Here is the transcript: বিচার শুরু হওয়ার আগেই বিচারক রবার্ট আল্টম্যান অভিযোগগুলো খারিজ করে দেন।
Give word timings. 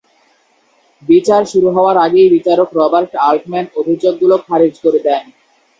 বিচার 1.03 1.41
শুরু 1.51 1.69
হওয়ার 1.75 1.97
আগেই 1.97 2.29
বিচারক 2.35 2.69
রবার্ট 2.79 3.11
আল্টম্যান 3.27 3.65
অভিযোগগুলো 3.79 4.35
খারিজ 4.47 4.75
করে 4.83 4.99
দেন। 5.07 5.23